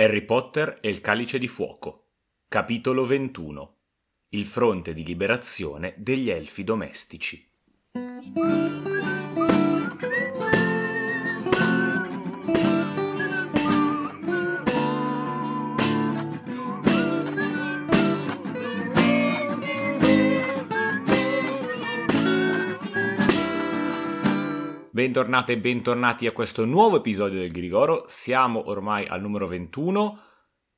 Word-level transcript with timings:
Harry 0.00 0.22
Potter 0.22 0.78
e 0.80 0.88
il 0.88 1.02
calice 1.02 1.38
di 1.38 1.46
fuoco. 1.46 2.06
Capitolo 2.48 3.04
21. 3.04 3.76
Il 4.30 4.46
fronte 4.46 4.94
di 4.94 5.04
liberazione 5.04 5.92
degli 5.98 6.30
elfi 6.30 6.64
domestici. 6.64 7.46
Bentornate 25.00 25.52
e 25.52 25.58
bentornati 25.58 26.26
a 26.26 26.32
questo 26.32 26.66
nuovo 26.66 26.98
episodio 26.98 27.40
del 27.40 27.50
Grigoro. 27.50 28.04
Siamo 28.06 28.68
ormai 28.68 29.06
al 29.06 29.22
numero 29.22 29.46
21. 29.46 30.20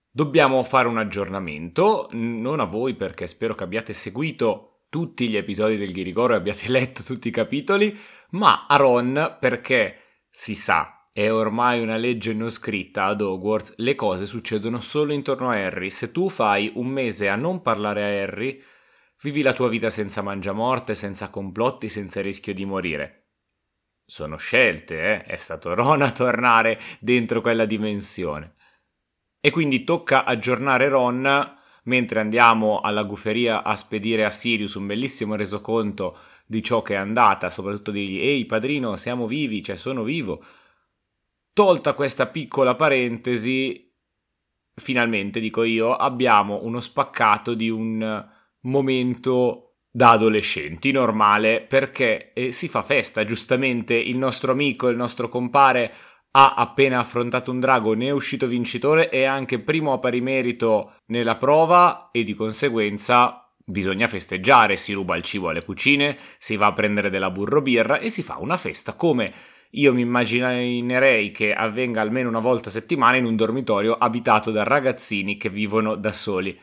Dobbiamo 0.08 0.62
fare 0.62 0.86
un 0.86 0.96
aggiornamento, 0.96 2.06
non 2.12 2.60
a 2.60 2.64
voi 2.64 2.94
perché 2.94 3.26
spero 3.26 3.56
che 3.56 3.64
abbiate 3.64 3.92
seguito 3.92 4.84
tutti 4.88 5.28
gli 5.28 5.36
episodi 5.36 5.76
del 5.76 5.90
Grigoro 5.90 6.34
e 6.34 6.36
abbiate 6.36 6.68
letto 6.70 7.02
tutti 7.02 7.26
i 7.26 7.32
capitoli, 7.32 7.98
ma 8.30 8.66
a 8.68 8.76
Ron 8.76 9.38
perché 9.40 10.20
si 10.30 10.54
sa, 10.54 11.08
è 11.12 11.28
ormai 11.28 11.82
una 11.82 11.96
legge 11.96 12.32
non 12.32 12.50
scritta 12.50 13.06
ad 13.06 13.22
Hogwarts, 13.22 13.74
le 13.78 13.96
cose 13.96 14.26
succedono 14.26 14.78
solo 14.78 15.12
intorno 15.12 15.50
a 15.50 15.56
Harry. 15.56 15.90
Se 15.90 16.12
tu 16.12 16.28
fai 16.28 16.70
un 16.76 16.86
mese 16.86 17.28
a 17.28 17.34
non 17.34 17.60
parlare 17.60 18.04
a 18.04 18.22
Harry, 18.22 18.62
vivi 19.20 19.42
la 19.42 19.52
tua 19.52 19.68
vita 19.68 19.90
senza 19.90 20.22
mangiamorte, 20.22 20.94
senza 20.94 21.28
complotti, 21.28 21.88
senza 21.88 22.20
rischio 22.20 22.54
di 22.54 22.64
morire 22.64 23.21
sono 24.04 24.36
scelte, 24.36 25.02
eh? 25.02 25.22
è 25.24 25.36
stato 25.36 25.74
Ron 25.74 26.02
a 26.02 26.12
tornare 26.12 26.78
dentro 27.00 27.40
quella 27.40 27.64
dimensione. 27.64 28.54
E 29.40 29.50
quindi 29.50 29.84
tocca 29.84 30.24
aggiornare 30.24 30.88
Ron 30.88 31.56
mentre 31.84 32.20
andiamo 32.20 32.80
alla 32.80 33.02
guferia 33.02 33.62
a 33.64 33.74
spedire 33.74 34.24
a 34.24 34.30
Sirius 34.30 34.74
un 34.74 34.86
bellissimo 34.86 35.34
resoconto 35.34 36.16
di 36.46 36.62
ciò 36.62 36.82
che 36.82 36.94
è 36.94 36.96
andata, 36.96 37.50
soprattutto 37.50 37.90
dirgli 37.90 38.20
ehi 38.20 38.44
padrino 38.44 38.96
siamo 38.96 39.26
vivi, 39.26 39.62
cioè 39.62 39.76
sono 39.76 40.02
vivo. 40.02 40.44
Tolta 41.52 41.94
questa 41.94 42.26
piccola 42.26 42.76
parentesi, 42.76 43.92
finalmente 44.74 45.40
dico 45.40 45.64
io, 45.64 45.94
abbiamo 45.94 46.60
uno 46.62 46.80
spaccato 46.80 47.54
di 47.54 47.68
un 47.68 48.30
momento 48.60 49.71
da 49.92 50.10
adolescenti, 50.10 50.90
normale, 50.90 51.60
perché 51.60 52.32
eh, 52.32 52.50
si 52.50 52.66
fa 52.66 52.82
festa, 52.82 53.24
giustamente 53.24 53.94
il 53.94 54.16
nostro 54.16 54.52
amico, 54.52 54.88
il 54.88 54.96
nostro 54.96 55.28
compare 55.28 55.92
ha 56.34 56.54
appena 56.54 56.98
affrontato 56.98 57.50
un 57.50 57.60
drago, 57.60 57.92
ne 57.92 58.06
è 58.06 58.10
uscito 58.10 58.46
vincitore 58.46 59.10
e 59.10 59.24
anche 59.24 59.58
primo 59.58 59.92
a 59.92 59.98
pari 59.98 60.22
merito 60.22 60.94
nella 61.08 61.36
prova 61.36 62.08
e 62.10 62.24
di 62.24 62.32
conseguenza 62.32 63.52
bisogna 63.64 64.08
festeggiare, 64.08 64.78
si 64.78 64.94
ruba 64.94 65.14
il 65.16 65.22
cibo 65.22 65.50
alle 65.50 65.62
cucine, 65.62 66.16
si 66.38 66.56
va 66.56 66.66
a 66.66 66.72
prendere 66.72 67.10
della 67.10 67.30
burro 67.30 67.60
birra 67.60 67.98
e 67.98 68.08
si 68.08 68.22
fa 68.22 68.38
una 68.38 68.56
festa 68.56 68.94
come 68.94 69.32
io 69.74 69.94
mi 69.94 70.02
immaginerei 70.02 71.30
che 71.30 71.54
avvenga 71.54 72.00
almeno 72.00 72.28
una 72.28 72.40
volta 72.40 72.68
a 72.68 72.72
settimana 72.72 73.16
in 73.16 73.24
un 73.24 73.36
dormitorio 73.36 73.94
abitato 73.94 74.50
da 74.50 74.64
ragazzini 74.64 75.38
che 75.38 75.48
vivono 75.48 75.94
da 75.94 76.12
soli. 76.12 76.58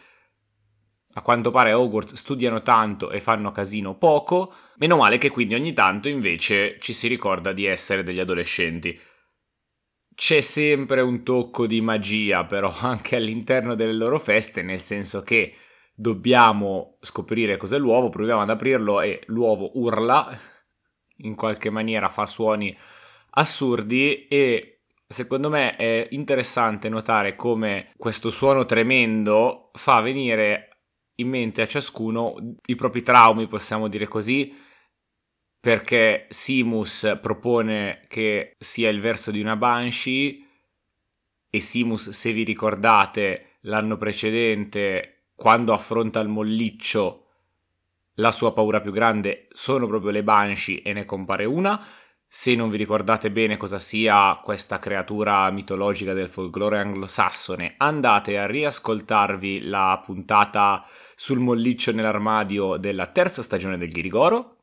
A 1.14 1.22
quanto 1.22 1.50
pare 1.50 1.74
Hogwarts 1.74 2.14
studiano 2.14 2.62
tanto 2.62 3.10
e 3.10 3.20
fanno 3.20 3.52
casino 3.52 3.98
poco, 3.98 4.54
meno 4.78 4.98
male 4.98 5.18
che 5.18 5.32
quindi 5.32 5.56
ogni 5.56 5.74
tanto 5.74 6.08
invece 6.08 6.78
ci 6.80 6.94
si 6.94 7.08
ricorda 7.08 7.52
di 7.52 7.66
essere 7.66 8.04
degli 8.04 8.20
adolescenti. 8.20 9.00
C'è 10.14 10.42
sempre 10.42 11.02
un 11.02 11.24
tocco 11.24 11.66
di 11.66 11.82
magia 11.82 12.46
però 12.46 12.72
anche 12.82 13.16
all'interno 13.16 13.74
delle 13.74 13.94
loro 13.94 14.20
feste, 14.20 14.62
nel 14.62 14.80
senso 14.80 15.24
che 15.24 15.56
dobbiamo 15.96 16.98
scoprire 17.02 17.58
cos'è 17.58 17.80
l'uovo, 17.80 18.10
proviamo 18.10 18.42
ad 18.42 18.50
aprirlo 18.52 19.02
e 19.02 19.24
l'uovo 19.26 19.72
urla, 19.80 20.30
in 21.22 21.36
qualche 21.36 21.72
maniera 21.72 22.08
fa 22.10 22.28
suoni 22.28 22.76
assurdi 23.32 24.28
e 24.28 24.82
secondo 25.08 25.50
me 25.50 25.76
è 25.76 26.08
interessante 26.12 26.88
notare 26.88 27.36
come 27.36 27.94
questo 27.98 28.30
suono 28.30 28.66
tremendo 28.66 29.72
fa 29.74 30.02
venire 30.02 30.69
in 31.20 31.30
mente 31.30 31.62
a 31.62 31.68
ciascuno 31.68 32.36
i 32.66 32.76
propri 32.76 33.02
traumi, 33.04 33.48
possiamo 33.48 33.88
dire 33.88 34.08
così, 34.08 34.56
perché 35.60 36.28
Simus 36.30 37.18
propone 37.22 38.04
che 38.08 38.56
sia 38.60 38.90
il 38.90 39.02
verso 39.02 39.32
di 39.32 39.42
una 39.42 39.56
Banshee 39.56 40.46
e 41.50 41.60
Simus, 41.60 42.10
se 42.10 42.32
vi 42.32 42.44
ricordate, 42.44 43.58
l'anno 43.62 43.98
precedente, 43.98 45.32
quando 45.36 45.74
affronta 45.74 46.20
il 46.20 46.28
molliccio, 46.28 47.26
la 48.16 48.32
sua 48.32 48.54
paura 48.54 48.82
più 48.82 48.92
grande 48.92 49.48
sono 49.52 49.88
proprio 49.88 50.12
le 50.12 50.24
Banshee 50.24 50.82
e 50.82 50.94
ne 50.94 51.06
compare 51.06 51.46
una. 51.46 51.82
Se 52.32 52.54
non 52.54 52.70
vi 52.70 52.78
ricordate 52.78 53.32
bene 53.32 53.58
cosa 53.58 53.80
sia 53.80 54.40
questa 54.44 54.78
creatura 54.78 55.50
mitologica 55.50 56.14
del 56.14 56.30
folklore 56.30 56.78
anglosassone, 56.78 57.74
andate 57.78 58.38
a 58.38 58.46
riascoltarvi 58.46 59.64
la 59.64 60.00
puntata 60.06 60.86
sul 61.16 61.40
molliccio 61.40 61.92
nell'armadio 61.92 62.78
della 62.78 63.08
terza 63.08 63.42
stagione 63.42 63.80
del 63.80 63.90
Ghirigoro. 63.90 64.58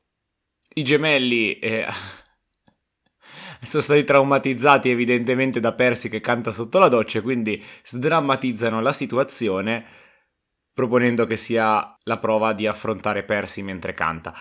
I 0.74 0.84
gemelli 0.84 1.58
eh, 1.58 1.88
sono 3.62 3.82
stati 3.82 4.04
traumatizzati 4.04 4.88
evidentemente 4.88 5.58
da 5.58 5.72
Percy 5.72 6.08
che 6.08 6.20
canta 6.20 6.52
sotto 6.52 6.78
la 6.78 6.86
doccia, 6.86 7.20
quindi 7.20 7.60
sdrammatizzano 7.82 8.80
la 8.80 8.92
situazione 8.92 9.84
proponendo 10.72 11.26
che 11.26 11.36
sia 11.36 11.96
la 12.04 12.18
prova 12.18 12.52
di 12.52 12.68
affrontare 12.68 13.24
Percy 13.24 13.62
mentre 13.62 13.92
canta. 13.92 14.32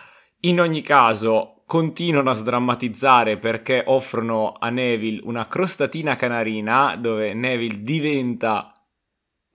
In 0.42 0.62
ogni 0.62 0.84
caso, 0.84 1.55
continuano 1.66 2.30
a 2.30 2.34
sdrammatizzare 2.34 3.38
perché 3.38 3.84
offrono 3.88 4.56
a 4.60 4.70
Neville 4.70 5.22
una 5.24 5.48
crostatina 5.48 6.16
canarina 6.16 6.96
dove 6.96 7.34
Neville 7.34 7.82
diventa 7.82 8.76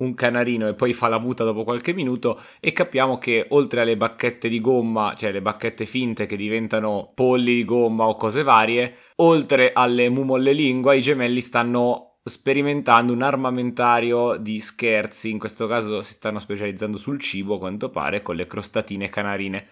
un 0.01 0.15
canarino 0.15 0.67
e 0.67 0.75
poi 0.75 0.93
fa 0.93 1.09
la 1.09 1.19
muta 1.19 1.45
dopo 1.45 1.63
qualche 1.63 1.93
minuto 1.93 2.41
e 2.59 2.73
capiamo 2.73 3.19
che 3.19 3.47
oltre 3.51 3.83
alle 3.83 3.97
bacchette 3.97 4.49
di 4.49 4.61
gomma, 4.61 5.15
cioè 5.15 5.31
le 5.31 5.43
bacchette 5.43 5.87
finte 5.87 6.27
che 6.27 6.37
diventano 6.37 7.13
polli 7.15 7.55
di 7.55 7.65
gomma 7.65 8.07
o 8.07 8.17
cose 8.17 8.43
varie, 8.43 8.95
oltre 9.17 9.73
alle 9.73 10.09
mumolle 10.09 10.53
lingua 10.53 10.95
i 10.95 11.03
gemelli 11.03 11.41
stanno 11.41 12.19
sperimentando 12.23 13.13
un 13.13 13.23
armamentario 13.23 14.37
di 14.37 14.61
scherzi, 14.61 15.31
in 15.31 15.39
questo 15.39 15.67
caso 15.67 16.01
si 16.01 16.13
stanno 16.13 16.39
specializzando 16.39 16.97
sul 16.97 17.21
cibo 17.21 17.59
quanto 17.59 17.91
pare 17.91 18.23
con 18.23 18.37
le 18.37 18.47
crostatine 18.47 19.09
canarine. 19.09 19.67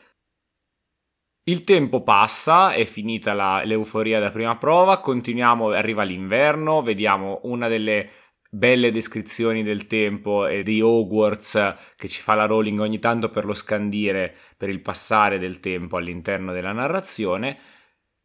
Il 1.49 1.65
tempo 1.65 2.03
passa, 2.03 2.73
è 2.73 2.85
finita 2.85 3.33
la, 3.33 3.63
l'euforia 3.65 4.19
della 4.19 4.31
prima 4.31 4.59
prova, 4.59 5.01
continuiamo, 5.01 5.71
arriva 5.71 6.03
l'inverno, 6.03 6.83
vediamo 6.83 7.41
una 7.45 7.69
delle 7.69 8.11
belle 8.51 8.91
descrizioni 8.91 9.63
del 9.63 9.87
tempo 9.87 10.47
e 10.47 10.63
di 10.63 10.83
Hogwarts 10.83 11.75
che 11.97 12.07
ci 12.07 12.21
fa 12.21 12.35
la 12.35 12.45
Rowling 12.45 12.79
ogni 12.81 12.99
tanto 12.99 13.31
per 13.31 13.47
lo 13.47 13.55
scandire, 13.55 14.35
per 14.59 14.69
il 14.69 14.83
passare 14.83 15.39
del 15.39 15.59
tempo 15.59 15.97
all'interno 15.97 16.53
della 16.53 16.73
narrazione. 16.73 17.59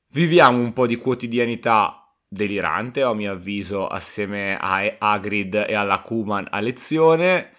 Viviamo 0.10 0.60
un 0.60 0.74
po' 0.74 0.86
di 0.86 0.98
quotidianità 0.98 2.14
delirante, 2.28 3.04
a 3.04 3.14
mio 3.14 3.32
avviso, 3.32 3.88
assieme 3.88 4.58
a 4.60 4.98
Hagrid 5.00 5.66
e 5.70 5.76
alla 5.76 6.02
Kuman 6.02 6.48
a 6.52 6.60
lezione. 6.60 7.54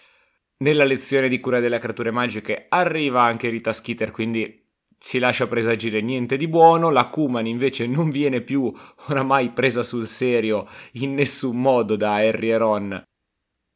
Nella 0.59 0.85
lezione 0.85 1.29
di 1.29 1.41
cura 1.41 1.59
delle 1.59 1.79
creature 1.79 2.11
magiche 2.11 2.67
arriva 2.69 3.23
anche 3.23 3.49
Rita 3.49 3.73
Skeeter, 3.73 4.11
quindi 4.11 4.63
ci 5.05 5.19
lascia 5.19 5.47
presagire 5.47 6.01
niente 6.01 6.39
di 6.39 6.49
buono, 6.49 6.89
la 6.89 7.09
Kuman 7.09 7.47
invece 7.47 7.87
non 7.87 8.09
viene 8.09 8.41
più 8.41 8.73
oramai 9.09 9.51
presa 9.51 9.83
sul 9.83 10.07
serio 10.07 10.67
in 10.93 11.13
nessun 11.13 11.61
modo 11.61 11.95
da 11.95 12.15
Harry 12.15 12.49
e 12.49 12.57
Ron, 12.57 13.05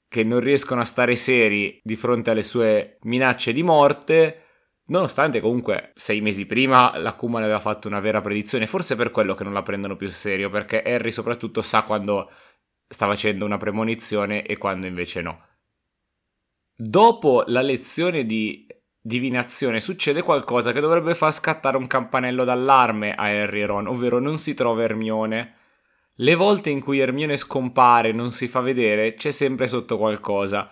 che 0.09 0.25
non 0.25 0.41
riescono 0.41 0.81
a 0.81 0.87
stare 0.87 1.17
seri 1.17 1.79
di 1.83 1.97
fronte 1.97 2.31
alle 2.31 2.43
sue 2.43 2.97
minacce 3.03 3.53
di 3.53 3.63
morte, 3.63 4.45
nonostante 4.87 5.41
comunque 5.41 5.93
sei 5.97 6.23
mesi 6.23 6.47
prima 6.47 6.97
la 6.97 7.13
Kuman 7.13 7.43
aveva 7.43 7.61
fatto 7.61 7.89
una 7.89 8.01
vera 8.01 8.23
predizione, 8.23 8.67
forse 8.67 8.97
per 8.97 9.11
quello 9.11 9.35
che 9.35 9.45
non 9.45 9.53
la 9.53 9.63
prendono 9.63 9.97
più 9.97 10.09
serio, 10.09 10.49
perché 10.49 10.81
Harry 10.81 11.13
soprattutto 11.13 11.61
sa 11.61 11.83
quando 11.83 12.31
sta 12.89 13.07
facendo 13.07 13.45
una 13.45 13.59
premonizione 13.59 14.47
e 14.47 14.57
quando 14.57 14.87
invece 14.87 15.21
no. 15.21 15.45
Dopo 16.75 17.45
la 17.49 17.61
lezione 17.61 18.25
di 18.25 18.67
divinazione 19.09 19.81
succede 19.81 20.23
qualcosa 20.23 20.71
che 20.71 20.81
dovrebbe 20.81 21.17
far 21.17 21.33
scattare 21.33 21.77
un 21.77 21.89
campanello 21.89 22.45
d'allarme 22.45 23.15
a 23.15 23.25
Harry 23.25 23.63
e 23.63 23.67
Ron, 23.67 23.89
ovvero 23.89 24.21
non 24.21 24.37
si 24.37 24.55
trova 24.55 24.83
Hermione. 24.83 25.55
Le 26.17 26.35
volte 26.35 26.71
in 26.71 26.81
cui 26.81 26.99
Hermione 26.99 27.37
scompare 27.37 28.11
e 28.11 28.13
non 28.13 28.31
si 28.31 28.47
fa 28.47 28.61
vedere, 28.61 29.15
c'è 29.15 29.31
sempre 29.31 29.67
sotto 29.67 29.97
qualcosa. 29.97 30.71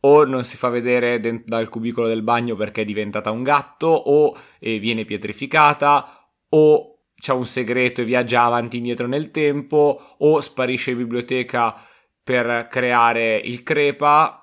O 0.00 0.24
non 0.24 0.44
si 0.44 0.56
fa 0.56 0.70
vedere 0.70 1.20
dent- 1.20 1.44
dal 1.46 1.68
cubicolo 1.68 2.08
del 2.08 2.22
bagno 2.22 2.56
perché 2.56 2.82
è 2.82 2.84
diventata 2.84 3.30
un 3.30 3.42
gatto, 3.42 3.86
o 3.86 4.36
eh, 4.58 4.78
viene 4.78 5.04
pietrificata, 5.04 6.30
o 6.48 7.02
c'ha 7.14 7.34
un 7.34 7.44
segreto 7.44 8.00
e 8.00 8.04
viaggia 8.04 8.42
avanti 8.42 8.76
e 8.76 8.78
indietro 8.78 9.06
nel 9.06 9.30
tempo, 9.30 10.02
o 10.18 10.40
sparisce 10.40 10.92
in 10.92 10.96
biblioteca 10.96 11.76
per 12.22 12.66
creare 12.68 13.36
il 13.36 13.62
crepa. 13.62 14.39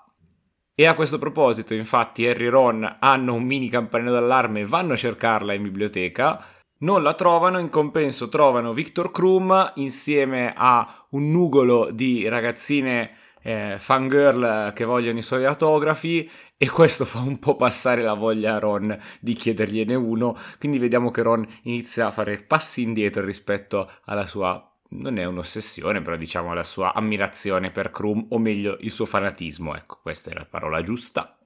E 0.80 0.86
a 0.86 0.94
questo 0.94 1.18
proposito, 1.18 1.74
infatti, 1.74 2.28
Harry 2.28 2.46
e 2.46 2.50
Ron 2.50 2.98
hanno 3.00 3.34
un 3.34 3.42
mini 3.42 3.68
campanello 3.68 4.12
d'allarme 4.12 4.60
e 4.60 4.66
vanno 4.68 4.94
a 4.94 4.96
cercarla 4.96 5.54
in 5.54 5.64
biblioteca. 5.64 6.40
Non 6.82 7.02
la 7.02 7.16
trovano, 7.16 7.58
in 7.58 7.70
compenso 7.70 8.30
trovano 8.30 8.74
Victor 8.74 9.10
Krum 9.10 9.72
insieme 9.78 10.54
a 10.56 11.08
un 11.10 11.32
nugolo 11.32 11.90
di 11.90 12.28
ragazzine 12.28 13.10
eh, 13.42 13.78
fangirl 13.80 14.72
che 14.76 14.84
vogliono 14.84 15.18
i 15.18 15.24
suoi 15.24 15.46
autografi 15.46 16.30
e 16.56 16.70
questo 16.70 17.06
fa 17.06 17.22
un 17.22 17.40
po' 17.40 17.56
passare 17.56 18.04
la 18.04 18.14
voglia 18.14 18.54
a 18.54 18.60
Ron 18.60 18.96
di 19.20 19.34
chiedergliene 19.34 19.96
uno, 19.96 20.38
quindi 20.60 20.78
vediamo 20.78 21.10
che 21.10 21.24
Ron 21.24 21.44
inizia 21.64 22.06
a 22.06 22.12
fare 22.12 22.38
passi 22.38 22.84
indietro 22.84 23.26
rispetto 23.26 23.90
alla 24.06 24.28
sua 24.28 24.77
non 24.89 25.18
è 25.18 25.25
un'ossessione, 25.25 26.01
però 26.01 26.16
diciamo 26.16 26.54
la 26.54 26.63
sua 26.63 26.94
ammirazione 26.94 27.72
per 27.72 27.92
Krum, 27.92 28.28
o 28.30 28.38
meglio 28.38 28.78
il 28.81 28.92
suo 28.92 29.06
fanatismo, 29.06 29.75
ecco, 29.75 30.00
questa 30.01 30.31
è 30.31 30.34
la 30.34 30.45
parola 30.45 30.81
giusta. 30.81 31.38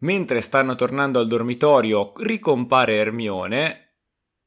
Mentre 0.00 0.40
stanno 0.40 0.74
tornando 0.74 1.18
al 1.18 1.26
dormitorio, 1.26 2.12
ricompare 2.18 2.96
Hermione, 2.96 3.88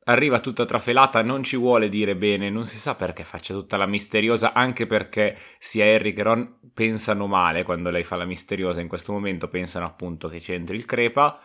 arriva 0.05 0.39
tutta 0.39 0.65
trafelata, 0.65 1.21
non 1.21 1.43
ci 1.43 1.57
vuole 1.57 1.89
dire 1.89 2.15
bene, 2.15 2.49
non 2.49 2.65
si 2.65 2.77
sa 2.77 2.95
perché 2.95 3.23
faccia 3.23 3.53
tutta 3.53 3.77
la 3.77 3.85
misteriosa, 3.85 4.53
anche 4.53 4.85
perché 4.85 5.37
sia 5.59 5.85
Harry 5.85 6.13
che 6.13 6.23
Ron 6.23 6.59
pensano 6.73 7.27
male 7.27 7.63
quando 7.63 7.89
lei 7.89 8.03
fa 8.03 8.15
la 8.15 8.25
misteriosa, 8.25 8.81
in 8.81 8.87
questo 8.87 9.11
momento 9.11 9.47
pensano 9.47 9.85
appunto 9.85 10.27
che 10.27 10.39
c'entri 10.39 10.77
il 10.77 10.85
crepa, 10.85 11.39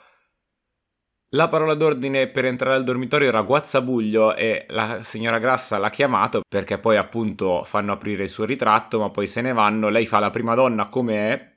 la 1.31 1.49
parola 1.49 1.75
d'ordine 1.75 2.29
per 2.29 2.45
entrare 2.45 2.77
al 2.77 2.85
dormitorio 2.85 3.29
era 3.29 3.43
guazzabuglio 3.43 4.37
e 4.37 4.67
la 4.69 5.03
signora 5.03 5.39
Grassa 5.39 5.77
l'ha 5.79 5.91
chiamato 5.91 6.43
perché 6.49 6.79
poi 6.79 6.97
appunto 6.97 7.65
fanno 7.65 7.93
aprire 7.93 8.25
il 8.25 8.29
suo 8.29 8.45
ritratto 8.45 9.01
ma 9.01 9.11
poi 9.11 9.27
se 9.27 9.41
ne 9.41 9.53
vanno, 9.53 9.89
lei 9.89 10.07
fa 10.07 10.21
la 10.21 10.31
prima 10.31 10.55
donna 10.55 10.89
come 10.89 11.33
è, 11.33 11.55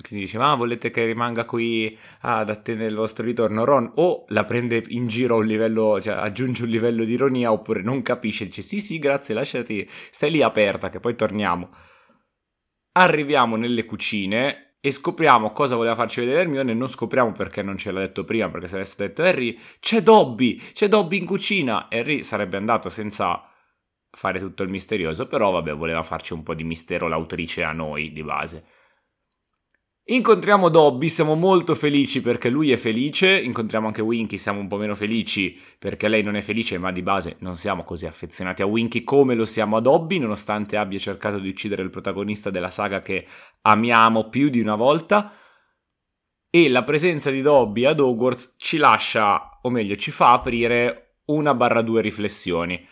quindi 0.00 0.24
dice 0.24 0.38
ma 0.38 0.54
volete 0.54 0.90
che 0.90 1.04
rimanga 1.04 1.44
qui 1.44 1.96
ad 2.22 2.48
attendere 2.48 2.88
il 2.88 2.96
vostro 2.96 3.24
ritorno 3.24 3.64
Ron 3.64 3.92
o 3.96 4.24
la 4.28 4.44
prende 4.44 4.82
in 4.88 5.06
giro 5.06 5.34
a 5.36 5.38
un 5.38 5.46
livello, 5.46 6.00
cioè 6.00 6.14
aggiunge 6.14 6.62
un 6.62 6.70
livello 6.70 7.04
di 7.04 7.12
ironia 7.12 7.52
oppure 7.52 7.82
non 7.82 8.00
capisce, 8.02 8.46
dice 8.46 8.62
sì 8.62 8.80
sì 8.80 8.98
grazie 8.98 9.34
lasciati, 9.34 9.86
stai 9.88 10.30
lì 10.30 10.42
aperta 10.42 10.88
che 10.88 11.00
poi 11.00 11.14
torniamo. 11.14 11.70
Arriviamo 12.92 13.56
nelle 13.56 13.84
cucine 13.84 14.69
e 14.80 14.90
scopriamo 14.92 15.52
cosa 15.52 15.76
voleva 15.76 15.94
farci 15.94 16.20
vedere 16.20 16.40
Hermione, 16.40 16.72
non 16.72 16.88
scopriamo 16.88 17.32
perché 17.32 17.62
non 17.62 17.76
ce 17.76 17.92
l'ha 17.92 18.00
detto 18.00 18.24
prima, 18.24 18.48
perché 18.48 18.66
se 18.66 18.76
avesse 18.76 18.94
detto 18.98 19.22
Harry, 19.22 19.58
c'è 19.78 20.02
Dobby, 20.02 20.56
c'è 20.56 20.88
Dobby 20.88 21.18
in 21.18 21.26
cucina, 21.26 21.88
Harry 21.90 22.22
sarebbe 22.22 22.56
andato 22.56 22.88
senza 22.88 23.44
fare 24.10 24.38
tutto 24.40 24.62
il 24.62 24.70
misterioso, 24.70 25.26
però 25.26 25.50
vabbè, 25.50 25.74
voleva 25.74 26.02
farci 26.02 26.32
un 26.32 26.42
po' 26.42 26.54
di 26.54 26.64
mistero 26.64 27.08
l'autrice 27.08 27.62
a 27.62 27.72
noi 27.72 28.12
di 28.12 28.22
base. 28.22 28.64
Incontriamo 30.10 30.70
Dobby, 30.70 31.08
siamo 31.08 31.36
molto 31.36 31.72
felici 31.76 32.20
perché 32.20 32.48
lui 32.48 32.72
è 32.72 32.76
felice, 32.76 33.40
incontriamo 33.40 33.86
anche 33.86 34.02
Winky, 34.02 34.38
siamo 34.38 34.58
un 34.58 34.66
po' 34.66 34.76
meno 34.76 34.96
felici 34.96 35.56
perché 35.78 36.08
lei 36.08 36.24
non 36.24 36.34
è 36.34 36.40
felice, 36.40 36.78
ma 36.78 36.90
di 36.90 37.00
base 37.00 37.36
non 37.40 37.56
siamo 37.56 37.84
così 37.84 38.06
affezionati 38.06 38.60
a 38.60 38.66
Winky 38.66 39.04
come 39.04 39.36
lo 39.36 39.44
siamo 39.44 39.76
a 39.76 39.80
Dobby, 39.80 40.18
nonostante 40.18 40.76
abbia 40.76 40.98
cercato 40.98 41.38
di 41.38 41.48
uccidere 41.48 41.82
il 41.82 41.90
protagonista 41.90 42.50
della 42.50 42.72
saga 42.72 43.00
che 43.02 43.24
amiamo 43.62 44.28
più 44.28 44.48
di 44.48 44.58
una 44.58 44.74
volta. 44.74 45.32
E 46.50 46.68
la 46.68 46.82
presenza 46.82 47.30
di 47.30 47.40
Dobby 47.40 47.84
ad 47.84 48.00
Hogwarts 48.00 48.54
ci 48.56 48.78
lascia, 48.78 49.60
o 49.62 49.70
meglio, 49.70 49.94
ci 49.94 50.10
fa 50.10 50.32
aprire 50.32 51.18
una 51.26 51.54
barra 51.54 51.82
due 51.82 52.00
riflessioni. 52.00 52.84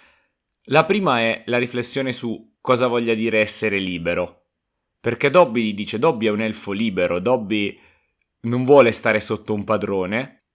La 0.66 0.84
prima 0.84 1.18
è 1.18 1.42
la 1.46 1.58
riflessione 1.58 2.12
su 2.12 2.58
cosa 2.60 2.86
voglia 2.86 3.14
dire 3.14 3.40
essere 3.40 3.80
libero 3.80 4.38
perché 5.00 5.30
Dobby 5.30 5.74
dice 5.74 5.98
Dobby 5.98 6.26
è 6.26 6.30
un 6.30 6.40
elfo 6.40 6.72
libero, 6.72 7.20
Dobby 7.20 7.78
non 8.42 8.64
vuole 8.64 8.92
stare 8.92 9.20
sotto 9.20 9.54
un 9.54 9.64
padrone, 9.64 10.46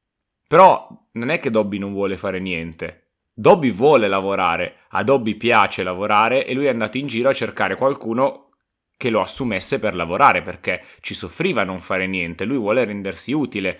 però 0.48 0.88
non 1.14 1.30
è 1.30 1.40
che 1.40 1.50
Dobby 1.50 1.78
non 1.78 1.94
vuole 1.94 2.18
fare 2.18 2.40
niente. 2.40 3.00
Dobby 3.34 3.72
vuole 3.72 4.08
lavorare, 4.08 4.82
a 4.90 5.04
Dobby 5.04 5.36
piace 5.36 5.82
lavorare 5.82 6.46
e 6.46 6.54
lui 6.54 6.66
è 6.66 6.70
andato 6.70 6.98
in 6.98 7.08
giro 7.08 7.30
a 7.30 7.34
cercare 7.34 7.76
qualcuno 7.76 8.50
che 8.96 9.10
lo 9.10 9.22
assumesse 9.22 9.80
per 9.80 9.96
lavorare 9.96 10.42
perché 10.42 10.84
ci 11.02 11.14
soffriva 11.14 11.62
a 11.62 11.66
non 11.66 11.80
fare 11.80 12.06
niente, 12.06 12.46
lui 12.46 12.58
vuole 12.58 12.86
rendersi 12.86 13.32
utile. 13.32 13.80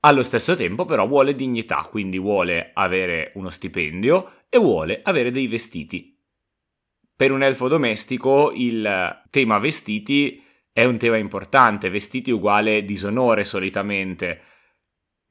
Allo 0.00 0.22
stesso 0.22 0.54
tempo 0.56 0.84
però 0.84 1.06
vuole 1.06 1.34
dignità, 1.34 1.86
quindi 1.88 2.18
vuole 2.18 2.70
avere 2.74 3.32
uno 3.34 3.50
stipendio 3.50 4.44
e 4.48 4.58
vuole 4.58 5.00
avere 5.02 5.30
dei 5.30 5.46
vestiti 5.46 6.19
per 7.20 7.32
un 7.32 7.42
elfo 7.42 7.68
domestico 7.68 8.50
il 8.54 9.22
tema 9.28 9.58
vestiti 9.58 10.42
è 10.72 10.86
un 10.86 10.96
tema 10.96 11.18
importante, 11.18 11.90
vestiti 11.90 12.30
uguale 12.30 12.82
disonore 12.82 13.44
solitamente. 13.44 14.40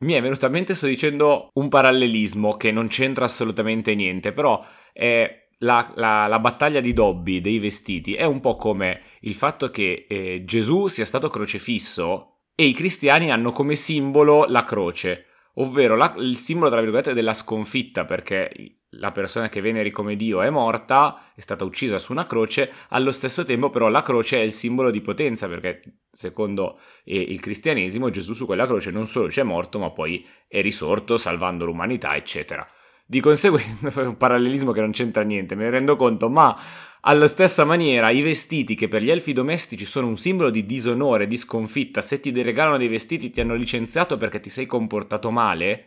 Mi 0.04 0.14
è 0.14 0.22
venuto 0.22 0.46
a 0.46 0.50
mente, 0.50 0.76
sto 0.76 0.86
dicendo 0.86 1.50
un 1.54 1.68
parallelismo 1.68 2.58
che 2.58 2.72
non 2.72 2.90
c'entra 2.90 3.26
assolutamente 3.26 3.96
niente, 3.96 4.34
però 4.34 4.64
è 4.94 5.48
la, 5.62 5.92
la, 5.96 6.28
la, 6.28 6.40
battaglia 6.40 6.80
di 6.80 6.94
Dobby 6.94 7.42
dei 7.42 7.58
vestiti 7.58 8.14
è 8.14 8.24
un 8.24 8.40
po' 8.40 8.56
come 8.56 9.02
il 9.22 9.34
fatto 9.34 9.72
che 9.72 10.06
eh, 10.08 10.44
Gesù 10.46 10.86
sia 10.86 11.06
stato 11.06 11.28
crocefisso 11.28 12.42
e 12.54 12.66
i 12.66 12.74
cristiani 12.74 13.32
hanno 13.32 13.52
come 13.52 13.76
simbolo 13.76 14.46
la 14.46 14.64
croce, 14.64 15.26
ovvero 15.56 15.96
la, 15.96 16.14
il 16.20 16.38
simbolo, 16.38 16.70
tra 16.70 16.82
virgolette, 16.82 17.16
della 17.16 17.34
sconfitta, 17.34 18.06
perché 18.06 18.79
la 18.94 19.12
persona 19.12 19.50
che 19.50 19.62
veneri 19.62 19.92
come 19.92 20.16
Dio 20.16 20.42
è 20.42 20.50
morta, 20.50 21.32
è 21.36 21.42
stata 21.42 21.64
uccisa 21.64 21.98
su 21.98 22.12
una 22.12 22.26
croce, 22.26 22.72
allo 22.90 23.12
stesso 23.12 23.46
tempo 23.46 23.70
però 23.70 23.88
la 23.88 24.02
croce 24.02 24.38
è 24.38 24.42
il 24.42 24.52
simbolo 24.52 24.90
di 24.90 25.02
potenza, 25.02 25.48
perché 25.48 25.82
secondo 26.12 26.80
il 27.04 27.40
cristianesimo 27.40 28.10
Gesù 28.10 28.34
su 28.34 28.46
quella 28.46 28.66
croce 28.66 28.90
non 28.92 29.06
solo 29.06 29.28
c'è 29.28 29.44
morto, 29.44 29.78
ma 29.78 29.92
poi 29.92 30.26
è 30.48 30.62
risorto 30.62 31.18
salvando 31.18 31.66
l'umanità, 31.66 32.16
eccetera. 32.16 32.68
Di 33.06 33.20
conseguenza, 33.20 34.02
un 34.02 34.18
parallelismo 34.18 34.72
che 34.72 34.82
non 34.82 34.92
c'entra 34.92 35.22
niente, 35.22 35.56
me 35.56 35.64
ne 35.64 35.70
rendo 35.72 35.96
conto, 35.96 36.30
ma 36.30 36.58
alla 37.02 37.28
stessa 37.28 37.64
maniera 37.64 38.10
i 38.10 38.22
vestiti 38.22 38.76
che 38.76 38.88
per 38.88 39.02
gli 39.02 39.10
elfi 39.10 39.34
domestici 39.34 39.86
sono 39.86 40.08
un 40.08 40.18
simbolo 40.18 40.50
di 40.50 40.66
disonore, 40.66 41.28
di 41.28 41.38
sconfitta, 41.38 42.02
se 42.02 42.20
ti 42.20 42.30
regalano 42.42 42.78
dei 42.78 42.88
vestiti 42.88 43.30
ti 43.30 43.40
hanno 43.40 43.56
licenziato 43.56 44.18
perché 44.18 44.40
ti 44.40 44.50
sei 44.50 44.66
comportato 44.66 45.32
male, 45.32 45.86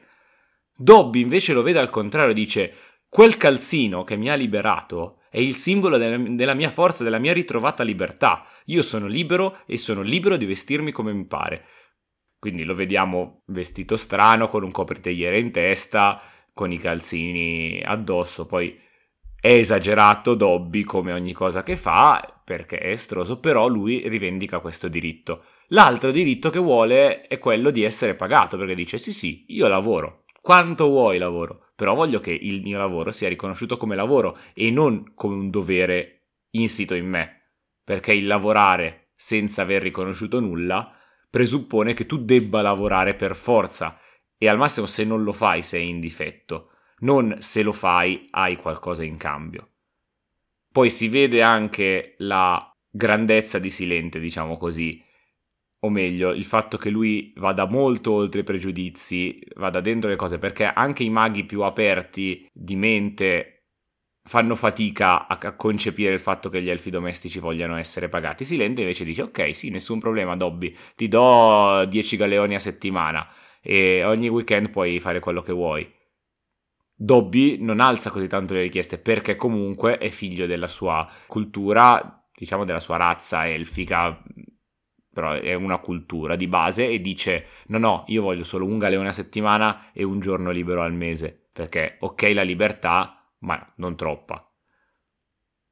Dobby 0.75 1.21
invece 1.21 1.53
lo 1.53 1.63
vede 1.63 1.79
al 1.79 1.91
contrario, 1.91 2.33
dice 2.33 2.75
Quel 3.15 3.37
calzino 3.37 4.05
che 4.05 4.17
mi 4.17 4.31
ha 4.31 4.35
liberato 4.35 5.19
è 5.29 5.39
il 5.39 5.53
simbolo 5.53 5.99
della 5.99 6.55
mia 6.55 6.71
forza, 6.71 7.05
della 7.05 7.19
mia 7.19 7.35
ritrovata 7.35 7.83
libertà. 7.83 8.43
Io 8.69 8.81
sono 8.81 9.07
libero 9.07 9.59
e 9.67 9.77
sono 9.77 10.01
libero 10.01 10.39
di 10.39 10.47
vestirmi 10.47 10.93
come 10.93 11.13
mi 11.13 11.27
pare. 11.27 11.63
Quindi 12.39 12.65
lo 12.65 12.75
vediamo 12.75 13.43
vestito 13.49 13.99
strano, 13.99 14.49
con 14.49 14.63
un 14.63 14.71
copritegliere 14.71 15.39
in 15.39 15.53
testa, 15.53 16.19
con 16.55 16.73
i 16.73 16.79
calzini 16.79 17.83
addosso. 17.85 18.47
Poi 18.47 18.81
è 19.39 19.53
esagerato 19.53 20.35
Dobby 20.35 20.83
come 20.83 21.13
ogni 21.13 21.35
cosa 21.35 21.63
che 21.63 21.77
fa, 21.77 22.41
perché 22.43 22.79
è 22.79 22.89
estroso, 22.93 23.41
però 23.41 23.69
lui 23.69 24.09
rivendica 24.09 24.61
questo 24.61 24.89
diritto. 24.89 25.45
L'altro 25.69 26.13
diritto 26.13 26.49
che 26.49 26.59
vuole 26.59 27.27
è 27.27 27.39
quello 27.39 27.69
di 27.69 27.83
essere 27.83 28.15
pagato, 28.15 28.57
perché 28.57 28.75
dice 28.75 28.97
sì 28.97 29.13
sì, 29.13 29.45
io 29.49 29.69
lavoro, 29.69 30.25
quanto 30.41 30.87
vuoi 30.87 31.19
lavoro, 31.19 31.72
però 31.75 31.95
voglio 31.95 32.21
che 32.21 32.33
il 32.33 32.63
mio 32.63 32.79
lavoro 32.79 33.11
sia 33.11 33.29
riconosciuto 33.29 33.77
come 33.77 33.97
lavoro 33.97 34.39
e 34.55 34.71
non 34.71 35.15
come 35.15 35.35
un 35.35 35.51
dovere 35.51 36.29
insito 36.51 36.95
in 36.95 37.09
me, 37.09 37.53
perché 37.83 38.13
il 38.13 38.27
lavorare 38.27 39.11
senza 39.15 39.63
aver 39.63 39.83
riconosciuto 39.83 40.41
nulla 40.41 40.97
presuppone 41.31 41.95
che 41.95 42.07
tu 42.07 42.19
debba 42.25 42.61
lavorare 42.61 43.15
per 43.15 43.35
forza. 43.35 43.99
E 44.37 44.49
al 44.49 44.59
massimo 44.59 44.87
se 44.87 45.05
non 45.05 45.23
lo 45.23 45.33
fai 45.33 45.63
sei 45.63 45.89
in 45.89 46.01
difetto, 46.01 46.73
non 46.99 47.37
se 47.39 47.63
lo 47.63 47.73
fai 47.73 48.29
hai 48.33 48.57
qualcosa 48.57 49.05
in 49.05 49.17
cambio. 49.17 49.71
Poi 50.71 50.91
si 50.91 51.09
vede 51.09 51.43
anche 51.43 52.15
la 52.19 52.71
grandezza 52.91 53.59
di 53.59 53.71
Silente, 53.71 54.19
diciamo 54.19 54.57
così, 54.57 55.03
o 55.85 55.91
meglio, 55.91 56.31
il 56.31 56.45
fatto 56.45 56.77
che 56.77 56.91
lui 56.91 57.33
vada 57.37 57.67
molto 57.67 58.13
oltre 58.13 58.41
i 58.41 58.45
pregiudizi, 58.45 59.41
vada 59.57 59.81
dentro 59.81 60.09
le 60.09 60.17
cose, 60.17 60.39
perché 60.39 60.65
anche 60.65 61.03
i 61.03 61.11
maghi 61.11 61.45
più 61.45 61.63
aperti 61.63 62.49
di 62.53 62.77
mente 62.77 63.65
fanno 64.25 64.55
fatica 64.55 65.27
a, 65.27 65.57
concepire 65.57 66.13
il 66.13 66.21
fatto 66.21 66.49
che 66.49 66.63
gli 66.63 66.71
elfi 66.71 66.91
domestici 66.91 67.41
vogliano 67.41 67.77
essere 67.77 68.09
pagati. 68.09 68.45
Silente 68.45 68.83
invece 68.83 69.05
dice: 69.05 69.23
Ok, 69.23 69.55
sì, 69.55 69.71
nessun 69.71 69.99
problema, 69.99 70.37
Dobby, 70.37 70.75
ti 70.95 71.09
do 71.09 71.85
10 71.89 72.17
galeoni 72.17 72.55
a 72.55 72.61
settimana 72.61 73.27
e 73.61 74.05
ogni 74.05 74.29
weekend 74.29 74.71
puoi 74.71 75.01
fare 75.01 75.19
quello 75.19 75.43
che 75.43 75.53
vuoi. 75.53 75.93
Dobby 76.95 77.57
non 77.61 77.81
alza 77.81 78.11
così 78.11 78.29
tanto 78.29 78.55
le 78.55 78.63
richieste 78.63 78.99
perché 78.99 79.35
comunque 79.35 79.99
è 79.99 80.09
figlio 80.11 80.47
della 80.47 80.69
sua 80.69 81.09
cultura, 81.27 82.25
diciamo 82.33 82.65
della 82.65 82.79
sua 82.79 82.97
razza 82.97 83.49
elfica 83.49 84.23
però 85.13 85.33
è 85.33 85.55
una 85.55 85.79
cultura 85.79 86.37
di 86.37 86.47
base 86.47 86.89
e 86.89 87.01
dice 87.01 87.47
no 87.67 87.79
no 87.79 88.05
io 88.09 88.23
voglio 88.23 88.45
solo 88.45 88.65
un 88.65 88.79
galeone 88.79 89.09
a 89.09 89.13
settimana 89.13 89.93
e 89.93 90.05
un 90.05 90.21
giorno 90.21 90.51
libero 90.51 90.83
al 90.83 90.95
mese 90.95 91.49
perché 91.53 91.97
ok 92.01 92.31
la 92.35 92.43
libertà 92.43 93.31
ma 93.41 93.73
non 93.77 93.97
troppa 93.97 94.47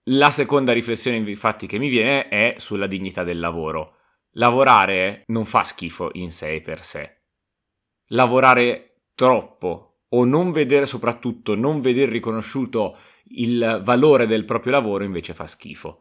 La 0.05 0.31
seconda 0.31 0.73
riflessione 0.73 1.17
infatti 1.19 1.67
che 1.67 1.79
mi 1.79 1.89
viene 1.89 2.29
è 2.29 2.55
sulla 2.57 2.87
dignità 2.87 3.23
del 3.23 3.39
lavoro. 3.39 3.97
Lavorare 4.33 5.25
non 5.27 5.45
fa 5.45 5.63
schifo 5.63 6.11
in 6.15 6.31
sé 6.33 6.61
per 6.61 6.83
sé. 6.83 7.19
Lavorare 8.07 9.03
troppo 9.15 10.01
o 10.09 10.25
non 10.25 10.51
vedere, 10.51 10.87
soprattutto 10.87 11.55
non 11.55 11.81
vedere 11.81 12.11
riconosciuto 12.11 12.97
il 13.33 13.81
valore 13.85 14.27
del 14.27 14.45
proprio 14.45 14.73
lavoro 14.73 15.05
invece 15.05 15.35
fa 15.35 15.47
schifo. 15.47 16.01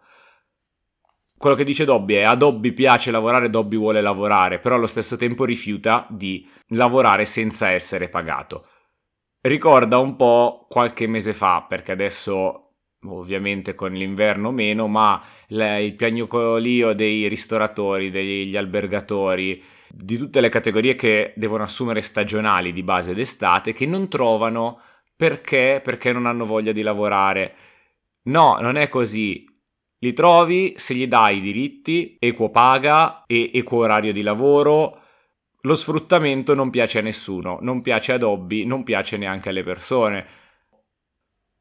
Quello 1.40 1.56
che 1.56 1.64
dice 1.64 1.86
Dobby 1.86 2.16
è 2.16 2.24
a 2.24 2.36
Dobby 2.36 2.74
piace 2.74 3.12
lavorare, 3.12 3.50
Dobby 3.50 3.78
vuole 3.78 4.02
lavorare, 4.02 4.60
però 4.60 4.76
allo 4.76 4.88
stesso 4.88 5.16
tempo 5.16 5.46
rifiuta 5.46 6.06
di 6.10 6.46
lavorare 6.72 7.24
senza 7.24 7.70
essere 7.70 8.10
pagato. 8.10 8.68
Ricorda 9.40 10.00
un 10.00 10.18
po' 10.18 10.68
qualche 10.68 11.08
mese 11.08 11.34
fa, 11.34 11.66
perché 11.66 11.94
adesso 11.94 12.74
ovviamente 13.06 13.74
con 13.74 13.94
l'inverno 13.94 14.52
meno, 14.52 14.88
ma 14.88 15.24
il 15.48 15.96
piagnucolio 15.96 16.92
dei 16.92 17.30
ristoratori, 17.30 18.10
degli 18.10 18.58
albergatori, 18.58 19.64
di 19.88 20.18
tutte 20.18 20.42
le 20.42 20.50
categorie 20.50 20.96
che 20.96 21.32
devono 21.38 21.64
assumere 21.64 22.02
stagionali 22.02 22.74
di 22.74 22.84
base 22.84 23.14
d'estate, 23.14 23.72
che 23.72 23.86
non 23.86 24.10
trovano 24.10 24.82
perché? 25.16 25.80
Perché 25.82 26.12
non 26.12 26.26
hanno 26.26 26.44
voglia 26.44 26.74
di 26.74 26.82
lavorare. 26.82 27.56
No, 28.24 28.58
non 28.60 28.76
è 28.76 28.90
così. 28.90 29.46
Li 30.02 30.14
trovi 30.14 30.76
se 30.78 30.94
gli 30.96 31.08
dai 31.08 31.38
i 31.38 31.42
diritti, 31.42 32.16
equo 32.20 32.50
paga 32.50 33.24
e 33.28 33.52
equo 33.54 33.80
orario 33.80 34.14
di 34.14 34.22
lavoro. 34.22 35.02
Lo 35.64 35.76
sfruttamento 35.76 36.56
non 36.56 36.70
piace 36.70 37.00
a 37.00 37.02
nessuno, 37.02 37.58
non 37.62 37.82
piace 37.82 38.14
ad 38.14 38.24
hobby, 38.24 38.64
non 38.64 38.84
piace 38.84 39.18
neanche 39.18 39.50
alle 39.50 39.64
persone. 39.64 40.26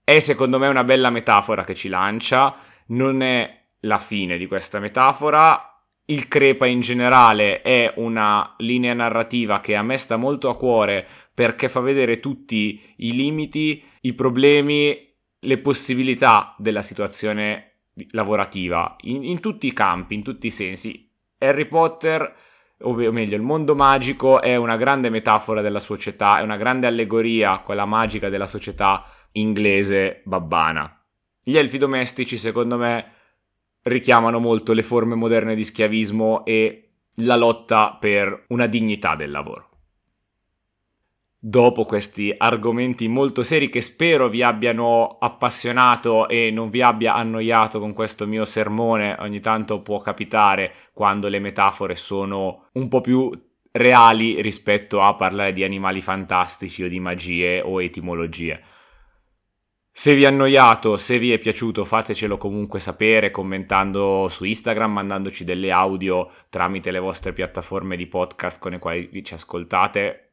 È 0.05 0.19
secondo 0.21 0.59
me 0.61 0.69
una 0.69 0.85
bella 0.85 1.11
metafora 1.11 1.65
che 1.65 1.75
ci 1.75 1.89
lancia, 1.89 2.55
non 2.89 3.23
è 3.23 3.67
la 3.81 3.99
fine 3.99 4.39
di 4.39 4.47
questa 4.47 4.79
metafora. 4.79 5.63
Il 6.05 6.29
crepa 6.29 6.65
in 6.65 6.81
generale 6.81 7.61
è 7.61 7.93
una 7.97 8.55
linea 8.59 8.95
narrativa 8.95 9.61
che 9.61 9.75
a 9.75 9.83
me 9.83 9.97
sta 9.99 10.17
molto 10.17 10.49
a 10.49 10.57
cuore 10.57 11.07
perché 11.35 11.69
fa 11.69 11.81
vedere 11.81 12.21
tutti 12.21 12.81
i 12.99 13.15
limiti, 13.15 13.85
i 14.03 14.15
problemi, 14.15 15.13
le 15.41 15.59
possibilità 15.59 16.55
della 16.57 16.83
situazione 16.83 17.68
lavorativa 18.11 18.97
in, 19.03 19.25
in 19.25 19.41
tutti 19.41 19.67
i 19.67 19.73
campi, 19.73 20.15
in 20.15 20.23
tutti 20.23 20.47
i 20.47 20.51
sensi. 20.51 21.11
Harry 21.39 21.67
Potter 21.67 22.35
o 22.81 22.95
meglio, 23.11 23.35
il 23.35 23.43
mondo 23.43 23.75
magico 23.75 24.41
è 24.41 24.55
una 24.57 24.77
grande 24.77 25.11
metafora 25.11 25.61
della 25.61 25.81
società, 25.81 26.39
è 26.39 26.43
una 26.43 26.57
grande 26.57 26.87
allegoria, 26.87 27.59
quella 27.59 27.87
magica 27.87 28.29
della 28.29 28.47
società 28.47 29.05
inglese 29.33 30.23
babbana. 30.25 31.05
Gli 31.43 31.57
elfi 31.57 31.79
domestici, 31.79 32.39
secondo 32.39 32.77
me, 32.77 33.13
richiamano 33.83 34.39
molto 34.39 34.73
le 34.73 34.83
forme 34.83 35.15
moderne 35.17 35.55
di 35.55 35.65
schiavismo 35.65 36.45
e 36.45 36.91
la 37.23 37.37
lotta 37.37 37.97
per 37.99 38.45
una 38.49 38.67
dignità 38.67 39.17
del 39.17 39.31
lavoro. 39.31 39.78
Dopo 41.41 41.85
questi 41.85 42.35
argomenti 42.37 43.07
molto 43.07 43.45
seri 43.45 43.69
che 43.69 43.81
spero 43.81 44.29
vi 44.29 44.43
abbiano 44.43 45.19
appassionato 45.21 46.27
e 46.29 46.51
non 46.51 46.69
vi 46.69 46.83
abbia 46.83 47.15
annoiato 47.15 47.79
con 47.79 47.93
questo 47.93 48.27
mio 48.27 48.45
sermone, 48.45 49.15
ogni 49.21 49.39
tanto 49.39 49.81
può 49.81 50.01
capitare 50.01 50.75
quando 50.93 51.29
le 51.29 51.39
metafore 51.39 51.95
sono 51.95 52.67
un 52.73 52.89
po' 52.89 53.01
più 53.01 53.31
reali 53.71 54.43
rispetto 54.43 55.01
a 55.01 55.15
parlare 55.15 55.53
di 55.53 55.63
animali 55.63 56.01
fantastici 56.01 56.83
o 56.83 56.89
di 56.89 56.99
magie 56.99 57.61
o 57.61 57.81
etimologie. 57.81 58.61
Se 59.93 60.17
vi 60.17 60.25
è 60.25 60.27
annoiato, 60.27 60.97
se 60.97 61.21
vi 61.21 61.33
è 61.33 61.39
piaciuto, 61.39 61.85
fatecelo 61.85 62.37
comunque 62.37 62.81
sapere 62.81 63.31
commentando 63.31 64.27
su 64.29 64.43
Instagram, 64.43 64.93
mandandoci 64.93 65.45
delle 65.45 65.71
audio 65.71 66.29
tramite 66.49 66.91
le 66.91 66.99
vostre 66.99 67.33
piattaforme 67.33 67.97
di 67.97 68.09
podcast 68.09 68.59
con 68.59 68.73
le 68.73 68.81
quali 68.81 69.23
ci 69.23 69.35
ascoltate. 69.35 70.28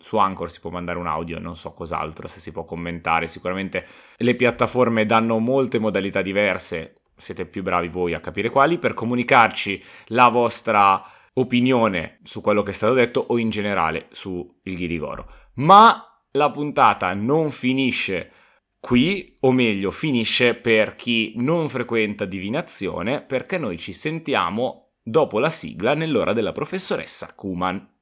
Su 0.00 0.16
Anchor 0.18 0.50
si 0.50 0.60
può 0.60 0.70
mandare 0.70 0.98
un 0.98 1.06
audio, 1.06 1.38
non 1.38 1.56
so 1.56 1.72
cos'altro, 1.72 2.28
se 2.28 2.40
si 2.40 2.52
può 2.52 2.64
commentare. 2.64 3.26
Sicuramente 3.26 3.86
le 4.16 4.34
piattaforme 4.34 5.06
danno 5.06 5.38
molte 5.38 5.78
modalità 5.78 6.22
diverse, 6.22 6.94
siete 7.16 7.46
più 7.46 7.62
bravi 7.62 7.88
voi 7.88 8.14
a 8.14 8.20
capire 8.20 8.48
quali, 8.48 8.78
per 8.78 8.94
comunicarci 8.94 9.82
la 10.08 10.28
vostra 10.28 11.02
opinione 11.34 12.20
su 12.22 12.40
quello 12.40 12.62
che 12.62 12.70
è 12.70 12.74
stato 12.74 12.94
detto 12.94 13.24
o 13.28 13.38
in 13.38 13.50
generale 13.50 14.06
su 14.10 14.58
il 14.62 14.76
Ghirigoro. 14.76 15.26
Ma 15.54 16.22
la 16.32 16.50
puntata 16.50 17.12
non 17.14 17.50
finisce 17.50 18.32
Qui, 18.80 19.34
o 19.40 19.52
meglio, 19.52 19.90
finisce 19.90 20.54
per 20.54 20.94
chi 20.94 21.32
non 21.36 21.68
frequenta 21.68 22.24
divinazione, 22.24 23.22
perché 23.22 23.58
noi 23.58 23.76
ci 23.76 23.92
sentiamo 23.92 24.92
dopo 25.02 25.40
la 25.40 25.50
sigla 25.50 25.94
nell'ora 25.94 26.32
della 26.32 26.52
professoressa 26.52 27.32
Kuman. 27.34 27.97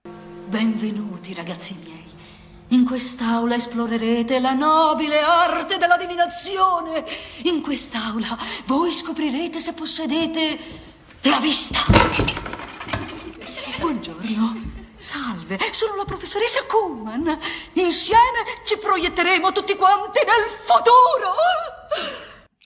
Benvenuti 0.48 1.34
ragazzi 1.34 1.74
miei. 1.82 2.04
In 2.68 2.84
quest'aula 2.84 3.56
esplorerete 3.56 4.38
la 4.38 4.52
nobile 4.52 5.18
arte 5.20 5.76
della 5.76 5.96
divinazione. 5.96 7.04
In 7.46 7.60
quest'aula 7.60 8.38
voi 8.66 8.92
scoprirete 8.92 9.58
se 9.58 9.72
possedete 9.72 10.58
la 11.22 11.40
vista. 11.40 11.80
Buongiorno. 13.80 14.74
Salve, 14.96 15.58
sono 15.72 15.96
la 15.96 16.04
professoressa 16.04 16.62
Kuhlman. 16.64 17.38
Insieme 17.72 18.44
ci 18.64 18.78
proietteremo 18.78 19.50
tutti 19.50 19.74
quanti 19.74 20.20
nel 20.24 20.46
futuro. 20.64 21.34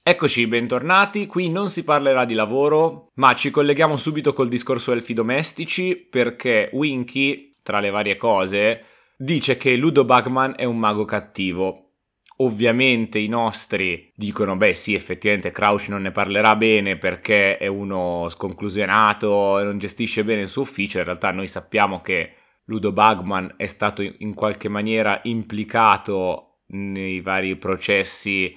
Eccoci, 0.03 0.47
bentornati. 0.47 1.27
Qui 1.27 1.49
non 1.49 1.71
si 1.71 1.83
parlerà 1.85 2.27
di 2.27 2.35
lavoro, 2.35 3.09
ma 3.15 3.35
ci 3.35 3.51
colleghiamo 3.51 3.97
subito 3.97 4.35
col 4.35 4.49
discorso 4.49 4.93
elfi 4.93 5.15
domestici 5.15 5.97
perché 5.97 6.69
Winky, 6.73 7.50
tra 7.71 7.79
le 7.79 7.91
varie 7.91 8.17
cose, 8.17 8.85
dice 9.17 9.57
che 9.57 9.77
Ludo 9.77 10.05
Bagman 10.05 10.55
è 10.57 10.65
un 10.65 10.77
mago 10.77 11.05
cattivo. 11.05 11.93
Ovviamente 12.39 13.21
i 13.21 13.29
nostri 13.29 14.11
dicono, 14.17 14.57
beh 14.57 14.75
sì, 14.75 14.95
effettivamente 14.95 15.53
Crouch 15.53 15.89
non 15.89 16.03
ne 16.03 16.11
parlerà 16.11 16.57
bene 16.57 16.97
perché 16.97 17.59
è 17.59 17.69
uno 17.69 18.27
sconclusionato 18.29 19.61
e 19.61 19.63
non 19.65 19.79
gestisce 19.79 20.25
bene 20.25 20.41
il 20.43 20.49
suo 20.49 20.63
ufficio, 20.63 20.99
in 20.99 21.05
realtà 21.05 21.31
noi 21.31 21.47
sappiamo 21.47 22.01
che 22.01 22.35
Ludo 22.65 22.91
Bagman 22.93 23.55
è 23.57 23.67
stato 23.67 24.03
in 24.03 24.35
qualche 24.35 24.69
maniera 24.69 25.21
implicato 25.25 26.63
nei 26.69 27.21
vari 27.21 27.55
processi 27.57 28.57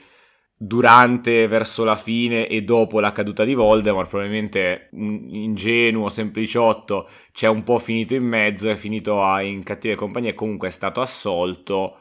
durante, 0.65 1.48
verso 1.48 1.84
la 1.84 1.96
fine 1.96 2.48
e 2.48 2.63
dopo 2.63 3.01
la 3.01 3.12
caduta 3.12 3.43
di 3.43 3.53
Voldemort, 3.53 4.08
probabilmente 4.08 4.89
ingenuo, 4.91 6.08
sempliciotto, 6.08 7.10
c'è 7.34 7.48
un 7.48 7.63
po' 7.63 7.77
finito 7.79 8.15
in 8.15 8.24
mezzo, 8.24 8.70
è 8.70 8.75
finito 8.77 9.22
in 9.39 9.62
cattive 9.63 9.96
compagnie, 9.96 10.34
comunque 10.34 10.70
è 10.70 10.72
stato 10.72 11.01
assolto 11.01 11.98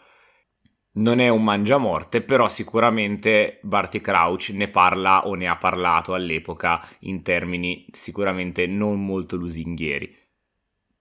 non 0.94 1.20
è 1.20 1.28
un 1.30 1.42
mangiamorte, 1.42 2.20
però 2.20 2.48
sicuramente 2.48 3.60
Barty 3.62 4.02
Crouch 4.02 4.50
ne 4.52 4.68
parla 4.68 5.26
o 5.26 5.34
ne 5.34 5.48
ha 5.48 5.56
parlato 5.56 6.12
all'epoca 6.12 6.86
in 7.00 7.22
termini 7.22 7.86
sicuramente 7.92 8.66
non 8.66 9.02
molto 9.02 9.36
lusinghieri. 9.36 10.14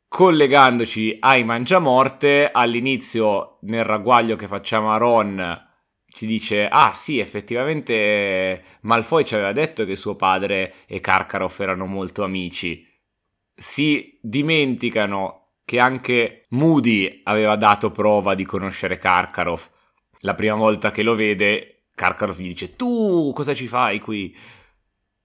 Collegandoci 0.08 1.18
ai 1.20 1.44
mangiamorte, 1.44 2.51
all'inizio 2.51 3.58
nel 3.63 3.84
ragguaglio 3.84 4.38
che 4.38 4.48
facciamo 4.48 4.94
a 4.94 4.98
Ron 4.98 5.71
ci 6.12 6.25
dice 6.25 6.68
ah 6.68 6.94
sì 6.94 7.20
effettivamente 7.20 8.63
Malfoy 8.82 9.24
ci 9.24 9.34
aveva 9.34 9.53
detto 9.53 9.86
che 9.86 9.96
suo 9.96 10.15
padre 10.15 10.74
e 10.86 11.00
Karkaroff 11.00 11.60
erano 11.60 11.86
molto 11.86 12.24
amici. 12.24 12.86
Si 13.56 14.18
dimenticano 14.22 15.53
che 15.65 15.80
anche 15.80 16.46
Moody 16.50 17.22
aveva 17.24 17.56
dato 17.56 17.91
prova 17.91 18.36
di 18.36 18.46
conoscere 18.46 18.98
Karkaroff 18.98 19.70
la 20.22 20.36
prima 20.36 20.56
volta 20.56 20.91
che 20.91 21.03
lo 21.03 21.15
vede, 21.15 21.86
Karkaroff 21.96 22.38
gli 22.39 22.48
dice 22.48 22.75
tu 22.75 23.32
cosa 23.34 23.53
ci 23.53 23.68
fai 23.68 24.00
qui? 24.00 24.36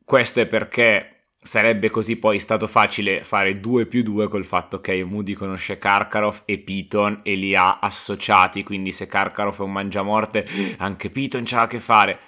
Questo 0.04 0.40
è 0.40 0.46
perché 0.46 1.15
sarebbe 1.46 1.90
così 1.90 2.16
poi 2.16 2.38
stato 2.40 2.66
facile 2.66 3.20
fare 3.20 3.54
2 3.54 3.86
più 3.86 4.02
2 4.02 4.28
col 4.28 4.44
fatto 4.44 4.80
che 4.80 5.04
Moody 5.04 5.32
conosce 5.32 5.78
Karkaroff 5.78 6.42
e 6.44 6.58
Piton 6.58 7.20
e 7.22 7.36
li 7.36 7.54
ha 7.54 7.78
associati, 7.78 8.64
quindi 8.64 8.90
se 8.90 9.06
Karkaroff 9.06 9.60
è 9.60 9.62
un 9.62 9.72
mangiamorte 9.72 10.44
anche 10.78 11.08
Piton 11.08 11.44
c'ha 11.44 11.62
a 11.62 11.66
che 11.66 11.78
fare. 11.78 12.18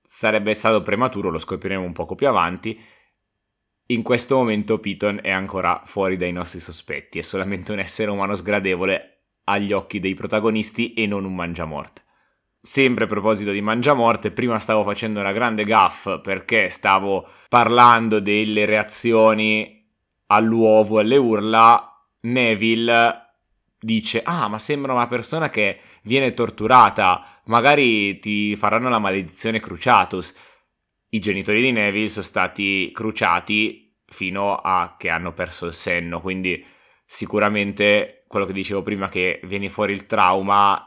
Sarebbe 0.00 0.54
stato 0.54 0.80
prematuro, 0.80 1.30
lo 1.30 1.38
scopriremo 1.38 1.82
un 1.82 1.92
poco 1.92 2.14
più 2.14 2.28
avanti. 2.28 2.80
In 3.86 4.02
questo 4.02 4.36
momento 4.36 4.78
Piton 4.78 5.18
è 5.22 5.30
ancora 5.30 5.82
fuori 5.84 6.16
dai 6.16 6.32
nostri 6.32 6.60
sospetti, 6.60 7.18
è 7.18 7.22
solamente 7.22 7.72
un 7.72 7.80
essere 7.80 8.10
umano 8.10 8.36
sgradevole 8.36 9.24
agli 9.44 9.72
occhi 9.72 9.98
dei 9.98 10.14
protagonisti 10.14 10.94
e 10.94 11.06
non 11.06 11.24
un 11.24 11.34
mangiamorte. 11.34 12.02
Sempre 12.64 13.04
a 13.04 13.08
proposito 13.08 13.50
di 13.50 13.60
mangiamorte, 13.60 14.30
prima 14.30 14.60
stavo 14.60 14.84
facendo 14.84 15.18
una 15.18 15.32
grande 15.32 15.64
gaff 15.64 16.20
perché 16.20 16.68
stavo 16.68 17.28
parlando 17.48 18.20
delle 18.20 18.66
reazioni 18.66 19.84
all'uovo 20.26 20.98
e 20.98 21.02
alle 21.02 21.16
urla. 21.16 22.06
Neville 22.20 23.34
dice: 23.80 24.22
Ah, 24.22 24.46
ma 24.46 24.60
sembra 24.60 24.92
una 24.92 25.08
persona 25.08 25.50
che 25.50 25.80
viene 26.04 26.34
torturata, 26.34 27.40
magari 27.46 28.20
ti 28.20 28.54
faranno 28.54 28.88
la 28.88 29.00
maledizione 29.00 29.58
Cruciatus. 29.58 30.32
i 31.08 31.18
genitori 31.18 31.60
di 31.60 31.72
Neville 31.72 32.08
sono 32.08 32.24
stati 32.24 32.92
cruciati 32.92 33.92
fino 34.06 34.54
a 34.54 34.94
che 34.96 35.08
hanno 35.08 35.32
perso 35.32 35.66
il 35.66 35.72
senno, 35.72 36.20
quindi 36.20 36.64
sicuramente 37.04 38.22
quello 38.28 38.46
che 38.46 38.52
dicevo 38.52 38.82
prima 38.82 39.08
che 39.08 39.40
viene 39.42 39.68
fuori 39.68 39.92
il 39.92 40.06
trauma 40.06 40.86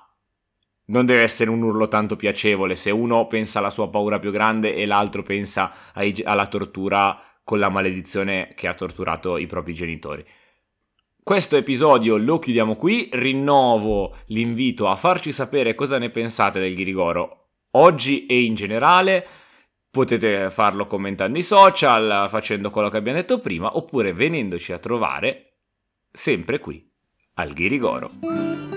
non 0.87 1.05
deve 1.05 1.21
essere 1.21 1.49
un 1.49 1.61
urlo 1.61 1.87
tanto 1.87 2.15
piacevole 2.15 2.75
se 2.75 2.91
uno 2.91 3.27
pensa 3.27 3.59
alla 3.59 3.69
sua 3.69 3.89
paura 3.89 4.19
più 4.19 4.31
grande 4.31 4.75
e 4.75 4.85
l'altro 4.85 5.23
pensa 5.23 5.71
ai, 5.93 6.21
alla 6.23 6.47
tortura 6.47 7.19
con 7.43 7.59
la 7.59 7.69
maledizione 7.69 8.53
che 8.55 8.67
ha 8.67 8.73
torturato 8.73 9.37
i 9.37 9.45
propri 9.45 9.73
genitori. 9.73 10.25
Questo 11.23 11.55
episodio 11.55 12.17
lo 12.17 12.37
chiudiamo 12.37 12.75
qui, 12.75 13.09
rinnovo 13.11 14.15
l'invito 14.27 14.87
a 14.87 14.95
farci 14.95 15.31
sapere 15.31 15.73
cosa 15.73 15.97
ne 15.97 16.09
pensate 16.11 16.59
del 16.59 16.75
Ghirigoro 16.75 17.45
oggi 17.71 18.25
e 18.25 18.43
in 18.43 18.55
generale. 18.55 19.25
Potete 19.89 20.49
farlo 20.51 20.87
commentando 20.87 21.37
i 21.37 21.43
social, 21.43 22.27
facendo 22.29 22.69
quello 22.69 22.89
che 22.89 22.97
abbiamo 22.97 23.17
detto 23.17 23.39
prima, 23.39 23.77
oppure 23.77 24.13
venendoci 24.13 24.73
a 24.73 24.77
trovare 24.77 25.59
sempre 26.11 26.59
qui 26.59 26.85
al 27.35 27.53
Ghirigoro. 27.53 28.74